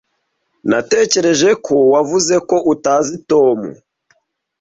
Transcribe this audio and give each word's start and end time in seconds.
Natekereje 0.69 1.49
ko 1.65 1.75
wavuze 1.93 2.35
ko 2.49 2.57
utazi 2.73 3.15
Tom. 3.29 3.59